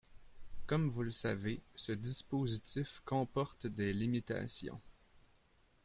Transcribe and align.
Comme 0.65 0.89
vous 0.89 1.03
le 1.03 1.11
savez, 1.11 1.61
ce 1.75 1.91
dispositif 1.91 3.03
comporte 3.05 3.67
des 3.67 3.93
limitations. 3.93 4.81